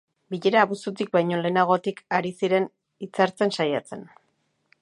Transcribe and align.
Bilera 0.35 0.63
abuztutik 0.67 1.11
baino 1.17 1.41
lehenagotik 1.41 2.01
ari 2.21 2.33
ziren 2.39 2.69
hitzartzen 3.07 3.55
saiatzen. 3.59 4.07